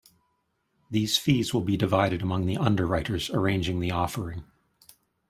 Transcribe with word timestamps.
These 0.89 1.19
fees 1.19 1.53
will 1.53 1.61
be 1.61 1.77
divided 1.77 2.23
among 2.23 2.47
the 2.47 2.57
underwriters 2.57 3.29
arranging 3.29 3.79
the 3.81 3.91
offering. 3.91 4.45